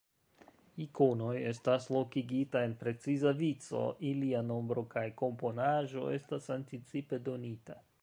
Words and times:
Ikonoj 0.85 1.33
estas 1.49 1.85
lokigitaj 1.97 2.63
en 2.69 2.73
preciza 2.85 3.35
vico, 3.43 3.83
ilia 4.15 4.43
nombro 4.49 4.87
kaj 4.97 5.07
komponaĵo 5.23 6.11
estas 6.19 6.53
anticipe 6.61 7.27
donita. 7.31 7.83